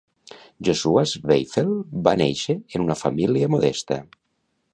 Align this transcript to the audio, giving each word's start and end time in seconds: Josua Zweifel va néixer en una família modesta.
Josua 0.69 1.03
Zweifel 1.11 1.69
va 2.09 2.15
néixer 2.23 2.57
en 2.59 2.87
una 2.89 2.99
família 3.07 3.53
modesta. 3.57 4.01